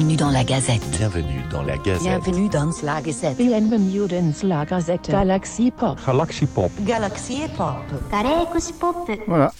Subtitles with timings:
[0.00, 0.90] Bienvenue dans la Gazette.
[0.92, 2.02] Bienvenue dans la Gazette.
[2.02, 3.36] Bienvenue dans la Gazette.
[3.36, 5.10] Bienvenue dans la Gazette.
[5.10, 5.98] Galaxy Pop.
[6.06, 6.72] Galaxy Pop.
[6.86, 7.76] Galaxy Pop.
[8.10, 9.10] Galaxy Pop.
[9.26, 9.52] Voilà.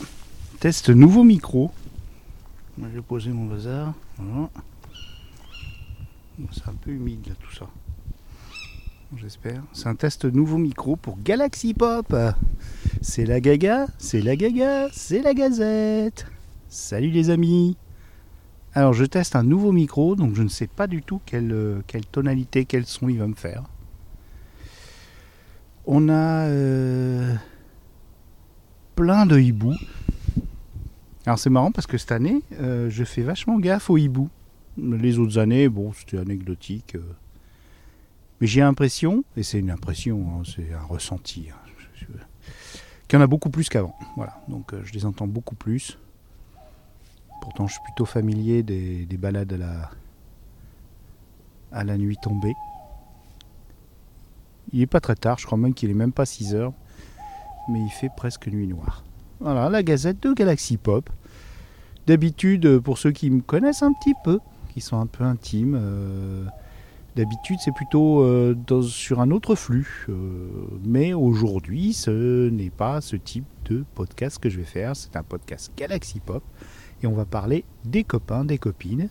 [0.59, 1.71] Test nouveau micro.
[2.79, 3.93] Je vais poser mon bazar.
[6.53, 7.67] C'est un peu humide là tout ça.
[9.19, 9.63] J'espère.
[9.75, 12.17] C'est un test nouveau micro pour Galaxy Pop.
[13.03, 16.27] C'est la gaga, c'est la gaga, c'est la gazette.
[16.71, 17.77] Salut les amis
[18.73, 21.81] alors je teste un nouveau micro, donc je ne sais pas du tout quelle, euh,
[22.13, 23.65] tonalité, quel son il va me faire.
[25.87, 27.35] On a euh,
[28.95, 29.75] plein de hiboux.
[31.27, 34.31] Alors c'est marrant parce que cette année, euh, je fais vachement gaffe aux hiboux.
[34.79, 36.97] Les autres années, bon, c'était anecdotique.
[38.41, 42.17] Mais j'ai l'impression, et c'est une impression, hein, c'est un ressenti, hein,
[43.09, 43.97] qu'il y en a beaucoup plus qu'avant.
[44.17, 45.99] Voilà, donc je les entends beaucoup plus.
[47.41, 49.53] Pourtant, je suis plutôt familier des, des balades
[51.73, 52.55] à la, nuit tombée.
[54.73, 56.73] Il est pas très tard, je crois même qu'il est même pas 6 heures,
[57.69, 59.05] mais il fait presque nuit noire.
[59.41, 61.11] Voilà, la gazette de Galaxy Pop.
[62.07, 64.39] D'habitude, pour ceux qui me connaissent un petit peu,
[64.73, 66.45] qui sont un peu intimes, euh,
[67.17, 70.07] d'habitude c'est plutôt euh, sur un autre flux.
[70.09, 70.49] euh,
[70.85, 74.97] mais aujourd'hui, ce n'est pas ce type de podcast que je vais faire.
[74.97, 76.43] C'est un podcast Galaxy Pop.
[77.03, 79.09] Et on va parler des copains, des copines.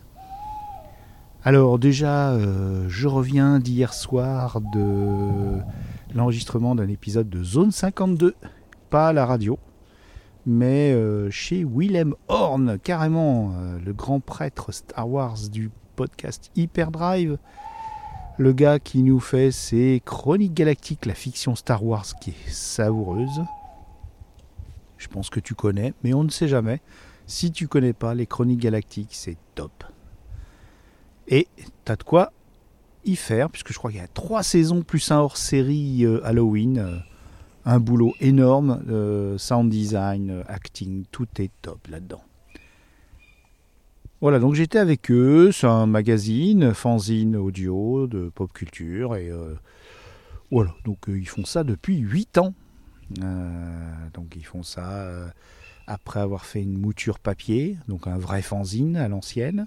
[1.42, 5.58] Alors déjà, euh, je reviens d'hier soir de
[6.14, 8.34] l'enregistrement d'un épisode de Zone 52.
[8.90, 9.58] Pas à la radio,
[10.46, 17.38] mais euh, chez Willem Horn, carrément, euh, le grand prêtre Star Wars du podcast Hyperdrive.
[18.38, 23.42] Le gars qui nous fait ses chroniques galactiques, la fiction Star Wars qui est savoureuse.
[24.98, 26.80] Je pense que tu connais, mais on ne sait jamais.
[27.30, 29.84] Si tu connais pas les chroniques galactiques, c'est top.
[31.28, 31.46] Et
[31.84, 32.32] t'as de quoi
[33.04, 36.20] y faire, puisque je crois qu'il y a trois saisons plus un hors série euh,
[36.26, 36.78] Halloween.
[36.78, 36.98] euh,
[37.64, 42.22] un boulot énorme, euh, sound design, acting, tout est top là-dedans.
[44.20, 49.30] Voilà, donc j'étais avec eux, c'est un magazine, fanzine audio de pop culture, et
[50.50, 52.54] voilà, donc ils font ça depuis 8 ans.
[54.14, 55.32] Donc ils font ça
[55.90, 59.66] après avoir fait une mouture papier, donc un vrai fanzine à l'ancienne.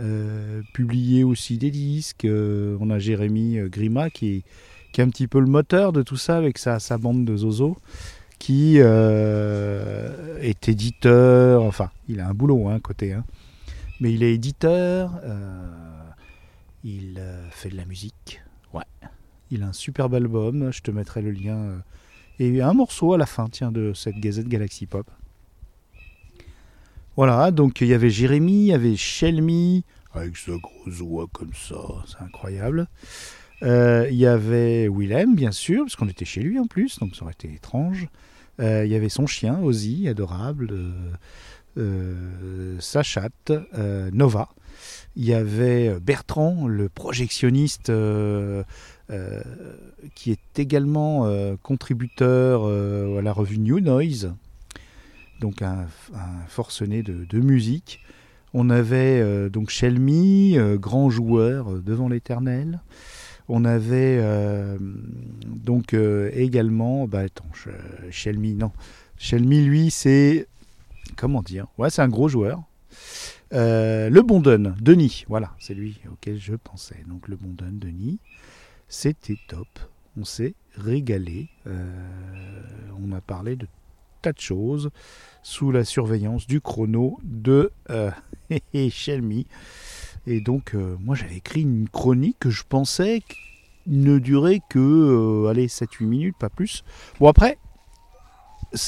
[0.00, 2.24] Euh, publié aussi des disques.
[2.24, 4.42] euh, on a Jérémy euh, Grima qui est,
[4.92, 7.36] qui est un petit peu le moteur de tout ça avec sa, sa bande de
[7.36, 7.76] Zozo,
[8.38, 13.24] qui euh, est éditeur, enfin, il a un boulot hein, côté, hein,
[13.98, 15.20] mais il est éditeur,
[16.84, 17.20] il
[17.50, 18.40] fait de la musique,
[18.72, 18.84] ouais.
[19.50, 21.82] Il a un superbe album, je te mettrai le lien,
[22.38, 25.10] et un morceau à la fin, tiens, de cette Gazette Galaxy Pop.
[27.18, 29.84] Voilà, donc il y avait Jérémy, il y avait Shelmy,
[30.14, 31.74] avec sa grosse voix comme ça,
[32.06, 32.86] c'est incroyable.
[33.64, 37.16] Euh, Il y avait Willem, bien sûr, parce qu'on était chez lui en plus, donc
[37.16, 38.06] ça aurait été étrange.
[38.60, 40.68] Euh, Il y avait son chien, Ozzy, adorable.
[40.70, 40.92] euh,
[41.76, 43.50] euh, sa chatte,
[44.12, 44.50] Nova.
[45.16, 47.90] Il y avait Bertrand, le projectionniste,
[50.14, 51.28] qui est également
[51.64, 54.34] contributeur à la revue New Noise,
[55.40, 55.86] donc un,
[56.48, 58.00] forcené de, musique.
[58.54, 62.80] On avait euh, donc Shelmy, euh, grand joueur euh, devant l'éternel.
[63.50, 64.22] On avait
[65.46, 67.48] donc également, bah attends,
[68.10, 68.72] Shelmy, non,
[69.16, 70.46] Shelmy lui c'est,
[71.16, 72.62] comment dire, ouais c'est un gros joueur.
[73.50, 77.02] Le Bonden, Denis, voilà, c'est lui auquel je pensais.
[77.08, 78.18] Donc le Bonden, Denis,
[78.86, 79.66] c'était top.
[80.20, 81.48] On s'est régalé.
[83.02, 83.66] On a parlé de
[84.20, 84.90] tas de choses
[85.42, 88.10] sous la surveillance du chrono de euh.
[90.26, 93.22] Et donc, euh, moi, j'avais écrit une chronique que je pensais
[93.86, 96.84] ne durait que, euh, allez, 7-8 minutes, pas plus.
[97.18, 97.58] Bon, après,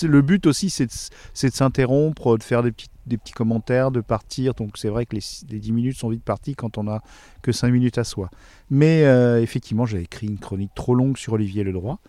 [0.02, 4.52] le but aussi, c'est de, s'interrompre, de faire des petits, des petits commentaires, de partir.
[4.52, 7.00] Donc, c'est vrai que les, les 10 minutes sont vite parties quand on a
[7.40, 8.30] que 5 minutes à soi.
[8.68, 12.00] Mais euh, effectivement, j'avais écrit une chronique trop longue sur Olivier Ledroit.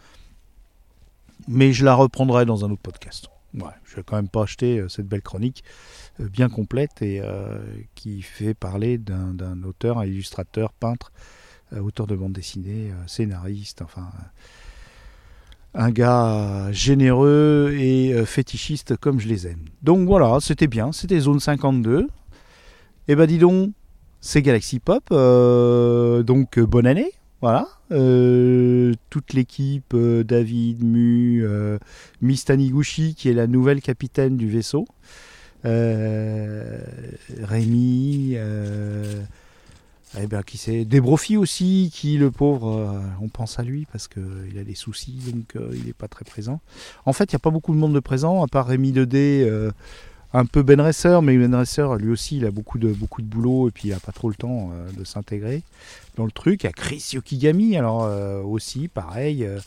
[1.47, 3.27] Mais je la reprendrai dans un autre podcast.
[3.53, 5.63] Ouais, je vais quand même pas acheter euh, cette belle chronique
[6.21, 7.59] euh, bien complète et euh,
[7.95, 11.11] qui fait parler d'un auteur, un illustrateur, peintre,
[11.77, 14.09] auteur de bande dessinée, scénariste, enfin
[15.73, 19.63] un gars généreux et fétichiste comme je les aime.
[19.81, 22.09] Donc voilà, c'était bien, c'était Zone 52.
[23.07, 23.71] Et ben dis donc,
[24.19, 27.69] c'est Galaxy Pop, donc bonne année, voilà.
[27.91, 31.77] Euh, toute l'équipe, euh, David, Mu, euh,
[32.21, 34.87] Miss Taniguchi qui est la nouvelle capitaine du vaisseau,
[35.63, 36.27] Rémi,
[40.17, 40.85] Eh ben, qui c'est
[41.37, 45.85] aussi, qui le pauvre, on pense à lui parce qu'il a des soucis, donc il
[45.85, 46.59] n'est pas très présent.
[47.05, 49.45] En fait, il n'y a pas beaucoup de monde de présent, à part Rémi Dedé,
[49.47, 49.71] euh,
[50.33, 53.71] un peu Ben Resser, mais Ben Resser, lui aussi, il a beaucoup de, boulot et
[53.71, 55.63] puis il n'a pas trop le temps euh, de s'intégrer
[56.15, 56.63] dans le truc.
[56.63, 59.59] Il y a Chris Yokigami, alors euh, aussi, pareil, euh,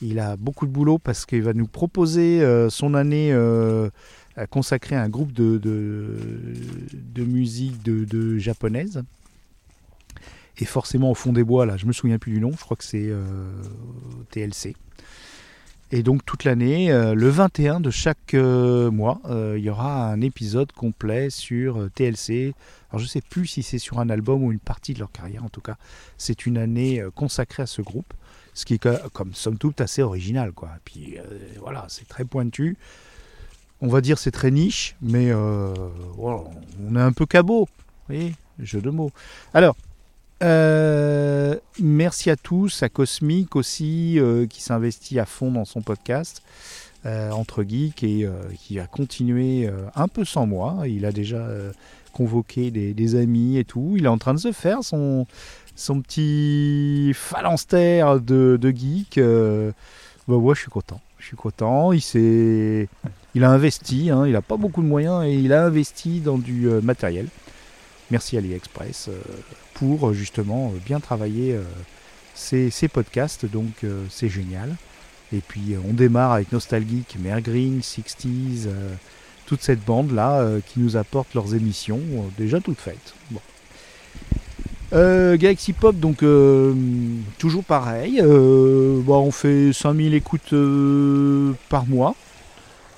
[0.00, 3.34] il a beaucoup de boulot parce qu'il va nous proposer son année
[4.50, 5.58] consacrée à un groupe de,
[7.16, 9.02] musique de, japonaise.
[10.58, 12.76] Et forcément au fond des bois, là, je me souviens plus du nom, je crois
[12.76, 13.10] que c'est
[14.30, 14.76] TLC.
[15.92, 20.10] Et donc toute l'année, euh, le 21 de chaque euh, mois, euh, il y aura
[20.10, 22.54] un épisode complet sur TLC.
[22.90, 25.44] Alors je sais plus si c'est sur un album ou une partie de leur carrière,
[25.44, 25.76] en tout cas,
[26.18, 28.12] c'est une année consacrée à ce groupe,
[28.52, 30.70] ce qui est co- comme somme toute assez original, quoi.
[30.76, 31.16] Et puis
[31.60, 32.76] voilà, c'est très pointu.
[33.80, 37.68] On va dire c'est très niche, mais on est un peu cabot,
[38.08, 39.12] vous voyez, jeu de mots.
[39.54, 39.76] Alors,
[40.42, 46.42] euh, merci à tous, à Cosmic aussi, euh, qui s'investit à fond dans son podcast
[47.06, 48.28] euh, entre geeks et
[48.58, 50.82] qui a continué un peu sans moi.
[50.86, 51.46] Il a déjà
[52.12, 53.94] convoqué des, amis et tout.
[53.96, 55.26] Il est en train de se faire son,
[55.74, 59.20] son petit phalanstère de, de geek.
[60.28, 61.00] Bah ouais, je suis content.
[61.18, 61.92] Je suis content.
[61.92, 62.88] Il s'est,
[63.34, 64.10] il a investi.
[64.10, 67.28] hein, il n'a pas beaucoup de moyens et il a investi dans du matériel.
[68.10, 69.10] Merci AliExpress
[69.76, 71.62] pour euh, justement euh, bien travailler euh,
[72.34, 73.46] ces, podcasts.
[73.46, 74.76] Donc c'est génial.
[75.32, 78.92] Et puis on démarre avec Nostalgeek, Mare Green, 60s, euh,
[79.46, 82.00] toute cette bande là qui nous apporte leurs émissions
[82.36, 83.14] déjà toutes faites.
[84.92, 86.24] Galaxy Pop, donc
[87.38, 88.20] toujours pareil.
[88.22, 90.54] bon, on fait 5000 écoutes
[91.68, 92.14] par mois.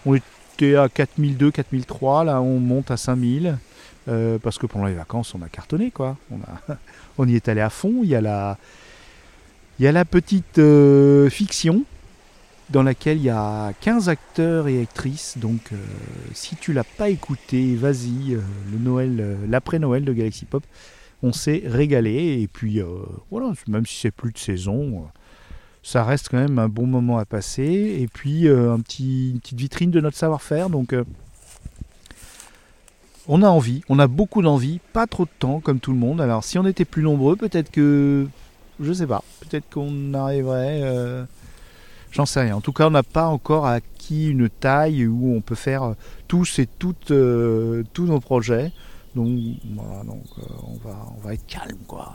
[0.06, 3.58] On était à 4002, 4003, là on monte à 5000.
[4.08, 6.16] Euh, parce que pendant les vacances on a cartonné quoi.
[7.18, 8.00] On, y est allé à fond.
[8.02, 11.84] Il y a la, petite euh, fiction
[12.70, 15.36] dans laquelle il y a 15 acteurs et actrices.
[15.36, 15.76] Donc, euh,
[16.32, 18.38] si tu l'as pas écouté, vas-y.
[19.48, 20.64] l'après-Noël de Galaxy Pop,
[21.22, 22.40] on s'est régalé.
[22.40, 22.80] Et puis,
[23.30, 25.06] voilà, même si c'est plus de saison,
[25.82, 27.98] ça reste quand même un bon moment à passer.
[28.00, 30.70] Et puis, une petite vitrine de notre savoir-faire.
[30.70, 30.94] Donc,
[33.28, 36.20] on a envie, on a beaucoup d'envie, pas trop de temps comme tout le monde.
[36.20, 38.26] Alors, si on était plus nombreux, peut-être que,
[38.80, 40.80] je sais pas, peut-être qu'on arriverait.
[40.82, 41.24] euh,
[42.10, 42.56] J'en sais rien.
[42.56, 45.94] En tout cas, on n'a pas encore acquis une taille où on peut faire
[46.26, 48.72] tous et toutes euh, tous nos projets.
[49.14, 49.28] Donc,
[49.74, 52.14] voilà, euh, on, va, être calme, quoi.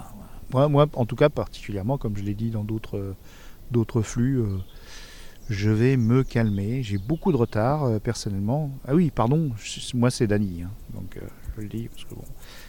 [0.51, 3.13] Moi, en tout cas, particulièrement, comme je l'ai dit dans d'autres
[3.69, 4.43] d'autres flux,
[5.49, 6.83] je vais me calmer.
[6.83, 8.71] J'ai beaucoup de retard, euh, personnellement.
[8.87, 9.51] Ah oui, pardon,
[9.93, 10.63] moi, c'est Dany.
[10.63, 10.71] hein.
[10.93, 11.21] donc, euh,
[11.55, 12.23] je le dis, parce que bon,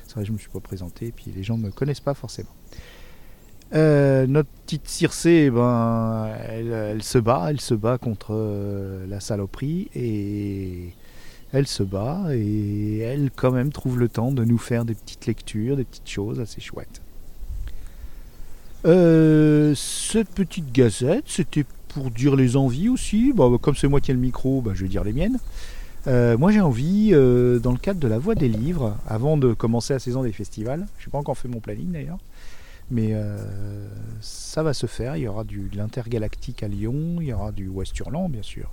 [0.07, 2.01] c'est vrai que je me suis pas présenté, et puis les gens ne me connaissent
[2.01, 2.55] pas forcément.
[3.75, 8.35] Euh, notre petite Circé, eh ben, elle, elle se bat, elle se bat contre
[9.09, 10.93] la saloperie et
[11.53, 15.27] elle se bat et elle quand même trouve le temps de nous faire des petites
[15.27, 17.01] lectures, des petites choses assez chouettes.
[18.85, 23.33] Cette petite gazette, c'était pour dire les envies aussi.
[23.33, 25.39] Bon, comme c'est moi qui ai le micro, bah, je vais dire les miennes.
[26.07, 29.55] Euh, moi j'ai envie, euh, dans le cadre de la voix des livres, avant de
[29.55, 32.19] commencer la saison des festivals, je n'ai pas encore fait mon planning d'ailleurs,
[32.91, 33.39] mais euh,
[34.21, 35.17] ça va se faire.
[35.17, 38.43] Il y aura du, de l'intergalactique à Lyon, il y aura du West Hurlant, bien
[38.43, 38.71] sûr.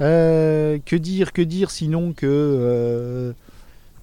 [0.00, 3.32] Que dire, que dire sinon que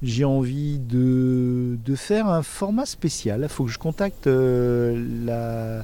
[0.02, 3.42] j'ai envie de, de faire un format spécial.
[3.44, 5.84] Il faut que je contacte la,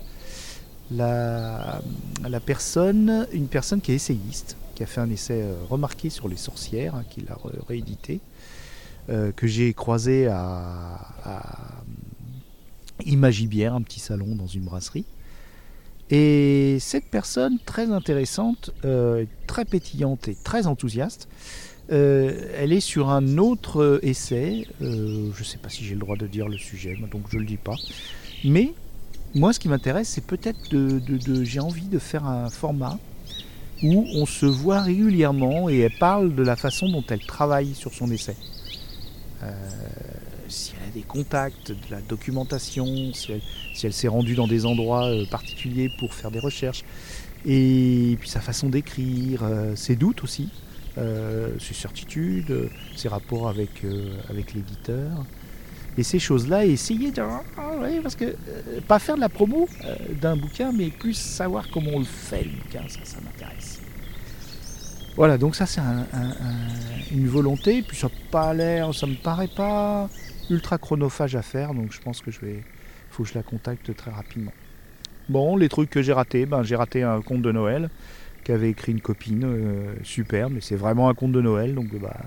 [0.92, 1.82] la,
[2.27, 6.27] la personne, une personne qui est essayiste, qui a fait un essai euh, remarqué sur
[6.27, 8.20] les sorcières, hein, qui l'a re- réédité,
[9.10, 11.84] euh, que j'ai croisé à, à
[13.06, 15.06] Imagibière, un petit salon dans une brasserie.
[16.10, 21.27] Et cette personne très intéressante, euh, très pétillante et très enthousiaste,
[21.89, 24.68] elle est sur un autre essai.
[24.82, 27.42] je ne sais pas si j'ai le droit de dire le sujet, donc je ne
[27.42, 27.75] le dis pas.
[28.44, 28.74] Mais
[29.36, 32.98] moi, ce qui m'intéresse, c'est peut-être de, j'ai envie de faire un format
[33.84, 37.94] où on se voit régulièrement et elle parle de la façon dont elle travaille sur
[37.94, 38.38] son essai.
[39.44, 39.51] Euh,
[40.48, 43.34] si elle a des contacts, de la documentation, si
[43.84, 46.86] elle, s'est rendue dans des endroits euh, particuliers pour faire des recherches,
[47.46, 50.50] et puis sa façon d'écrire, euh, ses doutes aussi,
[51.60, 53.84] ses certitudes, ses rapports avec,
[54.30, 55.25] avec l'éditeur,
[55.97, 57.21] et ces choses-là, et essayer de...
[57.21, 61.13] Ah ouais, parce que euh, pas faire de la promo euh, d'un bouquin, mais plus
[61.13, 63.79] savoir comment on le fait le bouquin, ça, ça m'intéresse.
[65.15, 69.15] Voilà, donc ça c'est un- un- un- une volonté, puis ça pas l'air, ça me
[69.15, 70.09] paraît pas
[70.49, 72.61] ultra chronophage à faire, donc je pense que je vais,
[73.09, 74.51] faut que je la contacte très rapidement.
[75.29, 77.89] Bon, les trucs que j'ai ratés, ben j'ai raté un conte de Noël
[78.43, 82.17] qu'avait écrit une copine, euh, super, mais c'est vraiment un conte de Noël, donc bah,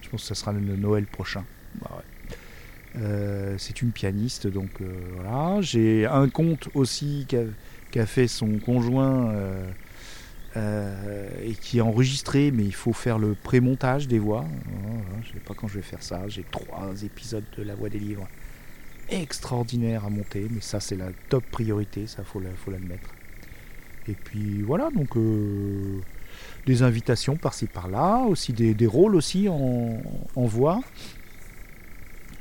[0.00, 1.44] je pense que ça sera le Noël prochain.
[1.80, 2.02] Bah ouais.
[2.98, 5.60] Euh, c'est une pianiste, donc euh, voilà.
[5.60, 7.26] J'ai un conte aussi
[7.90, 9.32] qu'a fait son conjoint
[10.56, 14.44] euh, et qui est enregistré, mais il faut faire le pré-montage des voix.
[14.80, 16.26] Voilà, je sais pas quand je vais faire ça.
[16.28, 18.26] J'ai trois épisodes de La Voix des Livres
[19.10, 23.14] extraordinaires à monter, mais ça c'est la top priorité, ça faut la- faut l'admettre.
[24.08, 25.16] Et puis voilà, donc
[26.64, 30.00] des invitations par-ci par-là, aussi des, rôles aussi en
[30.46, 30.80] voix.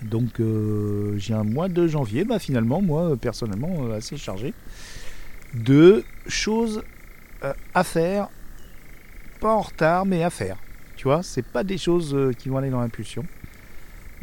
[0.05, 4.53] Donc euh, j'ai un mois de janvier, bah finalement moi euh, personnellement euh, assez chargé
[5.53, 6.83] de choses
[7.74, 8.29] à faire,
[9.39, 10.57] pas en retard mais à faire.
[10.95, 13.24] Tu vois, c'est pas des choses qui vont aller dans l'impulsion.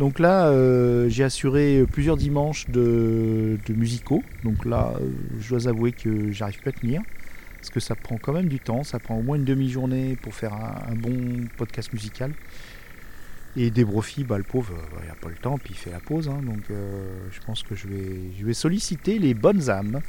[0.01, 0.53] Donc là,
[1.09, 4.25] j'ai assuré plusieurs dimanches de, musicaux.
[4.43, 4.95] Donc là,
[5.39, 7.03] je dois avouer que j'arrive pas à tenir.
[7.59, 8.83] Parce que ça prend quand même du temps.
[8.83, 12.33] Ça prend au moins une demi-journée pour faire un bon podcast musical.
[13.55, 16.01] Et Débrofi, bah, le pauvre, euh, il n'a pas le temps, puis il fait la
[16.01, 16.29] pause.
[16.29, 16.41] hein.
[16.43, 20.01] donc euh, je pense que je vais, je vais solliciter les bonnes âmes.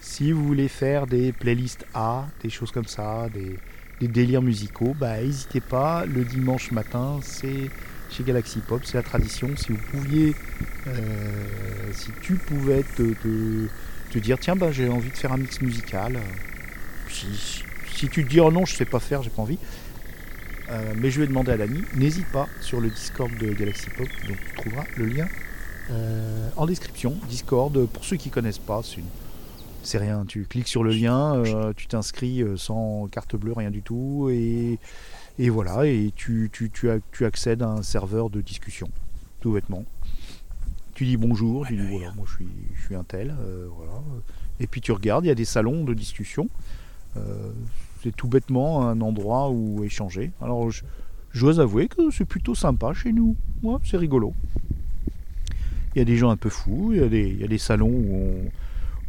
[0.00, 3.56] Si vous voulez faire des playlists A, des choses comme ça, des,
[4.00, 6.06] des délires musicaux, bah n'hésitez pas.
[6.06, 7.70] Le dimanche matin, c'est
[8.08, 9.56] chez Galaxy Pop, c'est la tradition.
[9.56, 10.36] Si vous pouviez,
[10.86, 11.46] euh,
[11.92, 13.68] si tu pouvais te, te-
[14.10, 16.20] te dire, tiens, bah, j'ai envie de faire un mix musical.
[17.08, 19.58] Si, si tu te dis, oh non, je sais pas faire, j'ai pas envie.
[20.68, 24.06] Euh, mais je vais demander à Dani, n'hésite pas sur le Discord de Galaxy Pop,
[24.28, 25.26] donc tu trouveras le lien
[25.90, 27.16] euh, en description.
[27.28, 28.80] Discord, pour ceux qui connaissent pas,
[29.82, 30.24] c'est rien.
[30.26, 34.78] Tu cliques sur le lien, euh, tu t'inscris sans carte bleue, rien du tout, et,
[35.50, 38.88] voilà, et tu, tu, tu, ac- tu accèdes à un serveur de discussion,
[39.40, 39.84] tout bêtement.
[40.94, 43.34] Tu dis bonjour, tu dis voilà, moi je suis, je suis un tel,
[43.76, 44.00] voilà.
[44.60, 46.48] Et puis tu regardes, il y a des salons de discussion.
[48.02, 50.32] C'est tout bêtement un endroit où échanger.
[50.40, 50.82] Alors je,
[51.34, 53.36] dois avouer que c'est plutôt sympa chez nous.
[53.62, 54.34] Ouais, c'est rigolo.
[55.94, 58.50] Il y a des gens un peu fous, il y a des, salons où on,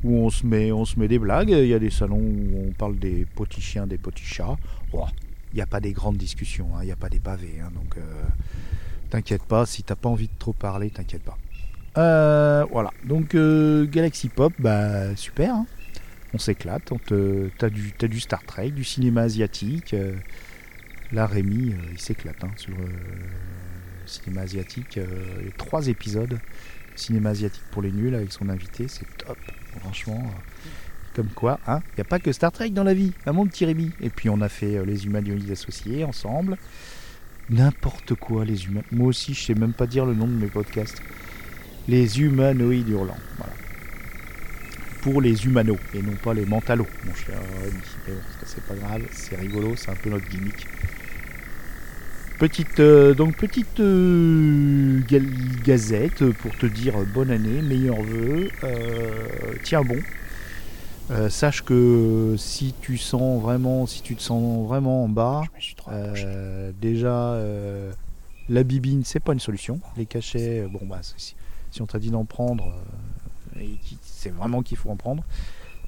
[0.03, 2.67] où on se met, on se met des blagues, il y a des salons où
[2.67, 4.57] on parle des petits chiens, des petits chats.
[4.91, 5.05] Oh,
[5.53, 7.61] il n'y a pas des grandes discussions, hein, il n'y a pas des pavés.
[7.63, 8.23] hein, donc euh,
[9.09, 11.37] t'inquiète pas, si t'as pas envie de trop parler, t'inquiète pas.
[11.97, 15.65] Euh, voilà, donc euh, Galaxy Pop, bah super, hein.
[16.33, 16.91] On s'éclate,
[17.57, 17.69] t'as
[18.07, 19.93] du, Star Trek, du cinéma asiatique.
[19.93, 20.15] euh,
[21.11, 22.87] là, Rémi, euh, il s'éclate hein, sur le
[24.05, 24.97] cinéma asiatique.
[24.97, 25.05] euh,
[25.43, 26.39] les trois épisodes
[26.95, 29.37] cinéma asiatique pour les nuls avec son invité, c'est top,
[29.79, 30.21] franchement.
[30.25, 30.69] euh,
[31.15, 33.47] Comme quoi, hein, il n'y a pas que Star Trek dans la vie, hein, mon
[33.47, 33.91] petit Rémi.
[34.01, 36.57] Et puis on a fait euh, les humanoïdes associés ensemble.
[37.49, 38.83] N'importe quoi, les humains.
[38.91, 41.01] Moi aussi, je sais même pas dire le nom de mes podcasts.
[41.87, 43.17] Les humanoïdes hurlants.
[43.37, 43.53] Voilà.
[45.03, 47.77] Pour les humanos et non pas les mentalos, mon cher Rémi.
[48.07, 50.65] Mais bon, ça, c'est pas grave, c'est rigolo, c'est un peu notre gimmick.
[52.39, 55.01] Petite, euh, donc petite euh,
[55.63, 59.27] gazette pour te dire bonne année, meilleurs vœux, euh,
[59.63, 59.99] tiens bon.
[61.11, 65.43] Euh, sache que si tu sens vraiment, si tu te sens vraiment en bas,
[65.89, 67.91] euh, déjà euh,
[68.47, 69.81] la bibine c'est pas une solution.
[69.97, 71.35] Les cachets, euh, bon bah si,
[71.71, 73.22] si on t'a dit d'en prendre, euh,
[73.59, 75.23] et qui- c'est vraiment qu'il faut en prendre.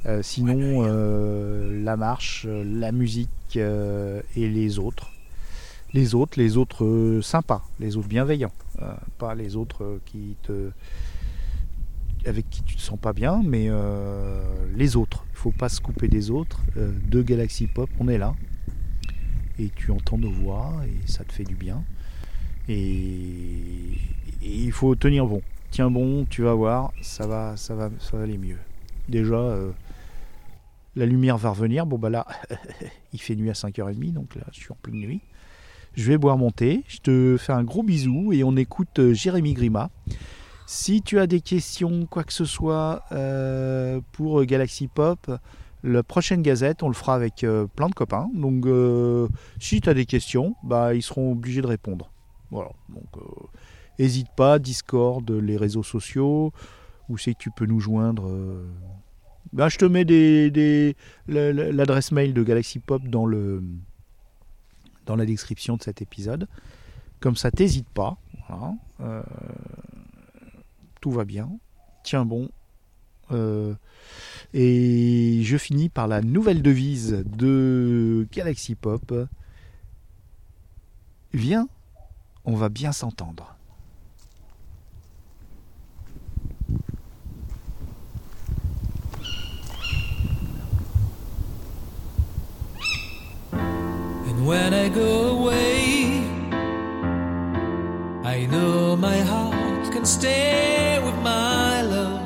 [0.05, 5.11] Euh, sinon euh, la marche, euh, la musique euh, et les autres
[5.93, 8.51] les autres, les autres sympas, les autres bienveillants,
[9.17, 10.71] pas les autres qui te
[12.25, 13.69] avec qui tu te sens pas bien, mais
[14.75, 15.23] les autres.
[15.31, 16.59] Il faut pas se couper des autres.
[16.75, 18.35] De Galaxy Pop, on est là
[19.57, 21.81] et tu entends nos voix et ça te fait du bien.
[22.67, 23.93] Et,
[24.43, 25.41] et il faut tenir bon.
[25.71, 28.57] Tiens bon, tu vas voir, ça va, ça va, ça va aller mieux.
[29.09, 29.71] Déjà, euh,
[30.95, 31.85] la lumière va revenir.
[31.85, 32.25] Bon bah là,
[33.13, 35.21] il fait nuit à 5h30, donc là, je suis en pleine nuit.
[35.95, 36.83] Je vais boire mon thé.
[36.87, 39.89] Je te fais un gros bisou et on écoute euh, Jérémy Grima.
[40.65, 45.31] Si tu as des questions, quoi que ce soit, euh, pour Galaxy Pop,
[45.83, 47.45] la prochaine gazette, on le fera avec
[47.75, 48.27] plein de copains.
[48.33, 48.65] Donc,
[49.59, 52.09] si tu as des questions, bah, ils seront obligés de répondre.
[52.49, 52.71] Voilà.
[52.89, 53.05] Donc,
[53.99, 56.51] n'hésite pas, Discord, les réseaux sociaux,
[57.09, 58.27] où c'est que tu peux nous joindre.
[58.27, 58.65] euh.
[59.53, 60.03] Bah, je te mets
[61.27, 66.47] l'adresse mail de Galaxy Pop dans la description de cet épisode.
[67.19, 68.17] Comme ça, t'hésites pas.
[69.01, 69.23] Euh,
[71.01, 71.49] tout va bien.
[72.03, 72.49] Tiens bon.
[73.31, 73.73] Euh,
[74.53, 79.13] et je finis par la nouvelle devise de Galaxy Pop.
[81.33, 81.67] Viens,
[82.45, 83.54] on va bien s'entendre.
[94.93, 96.23] Go away,
[98.23, 102.21] I know my heart can stay with my love.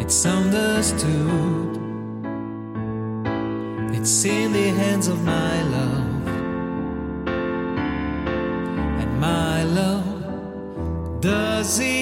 [0.00, 1.76] It's understood.
[3.96, 6.28] It's in the hands of my love.
[9.00, 11.99] And my love does it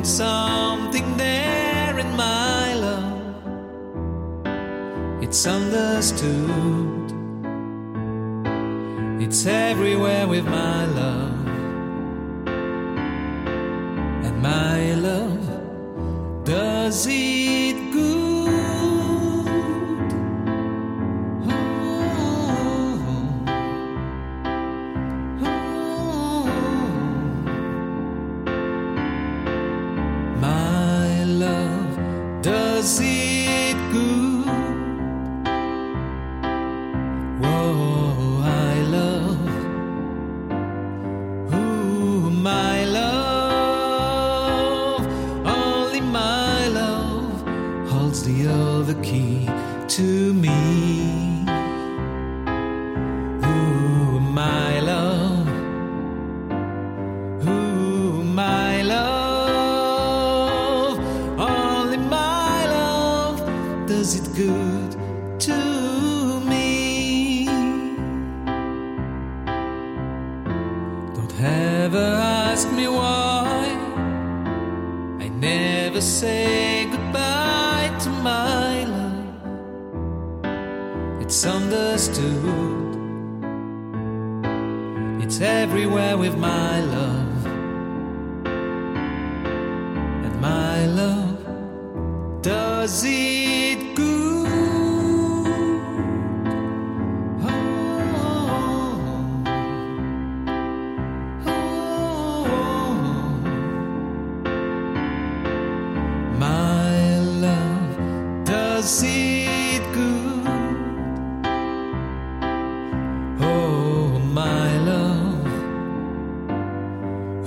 [0.00, 3.42] find something there in my love.
[5.22, 7.12] It's understood.
[9.20, 11.46] It's everywhere with my love.
[14.24, 17.39] And my love does it
[48.24, 49.46] the other key
[49.88, 51.59] to me.
[82.50, 82.90] Understood.
[85.22, 87.46] It's everywhere with my love.
[90.24, 93.49] And my love does it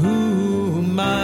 [0.05, 1.22] Ooh, my